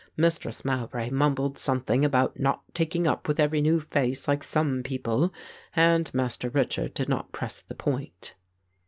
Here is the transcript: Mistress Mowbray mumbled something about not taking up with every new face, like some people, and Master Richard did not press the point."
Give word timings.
Mistress 0.17 0.65
Mowbray 0.65 1.11
mumbled 1.11 1.59
something 1.59 2.03
about 2.03 2.39
not 2.39 2.63
taking 2.73 3.05
up 3.05 3.27
with 3.27 3.39
every 3.39 3.61
new 3.61 3.79
face, 3.79 4.27
like 4.27 4.43
some 4.43 4.81
people, 4.81 5.31
and 5.75 6.11
Master 6.11 6.49
Richard 6.49 6.95
did 6.95 7.07
not 7.07 7.31
press 7.31 7.61
the 7.61 7.75
point." 7.75 8.33